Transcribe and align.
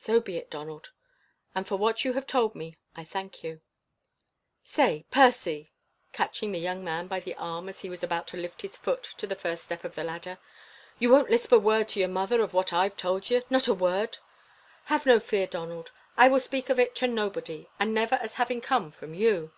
"So 0.00 0.18
be 0.18 0.38
it, 0.38 0.48
Donald, 0.48 0.92
and 1.54 1.68
for 1.68 1.76
what 1.76 2.02
you 2.02 2.14
have 2.14 2.26
told 2.26 2.54
me 2.54 2.78
I 2.96 3.04
thank 3.04 3.44
you." 3.44 3.60
"Say! 4.62 5.04
Percy!" 5.10 5.74
catching 6.10 6.52
the 6.52 6.58
young 6.58 6.82
man 6.82 7.06
by 7.06 7.20
the 7.20 7.34
arm 7.34 7.68
as 7.68 7.80
he 7.80 7.90
was 7.90 8.02
about 8.02 8.26
to 8.28 8.38
lift 8.38 8.62
his 8.62 8.78
foot 8.78 9.02
to 9.02 9.26
the 9.26 9.36
first 9.36 9.64
step 9.64 9.84
of 9.84 9.94
the 9.94 10.04
ladder, 10.04 10.38
"you 10.98 11.10
won't 11.10 11.28
lisp 11.28 11.52
a 11.52 11.58
word 11.58 11.86
to 11.88 12.00
your 12.00 12.08
mother 12.08 12.40
of 12.40 12.54
what 12.54 12.72
I've 12.72 12.96
told 12.96 13.28
ye 13.28 13.42
not 13.50 13.68
a 13.68 13.74
word!" 13.74 14.16
"Have 14.86 15.04
no 15.04 15.20
fear, 15.20 15.46
Donald. 15.46 15.92
I 16.16 16.28
will 16.28 16.40
speak 16.40 16.70
of 16.70 16.80
it 16.80 16.94
to 16.94 17.06
nobody, 17.06 17.68
and 17.78 17.92
never 17.92 18.14
as 18.14 18.36
having 18.36 18.62
come 18.62 18.90
from 18.90 19.12
you." 19.12 19.52